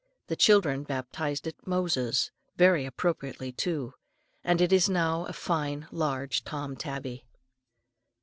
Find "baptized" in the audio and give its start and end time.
0.81-1.45